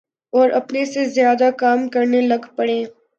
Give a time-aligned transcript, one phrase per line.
[0.33, 2.83] اوراپنے سے زیادہ کام کرنے لگ پڑیں۔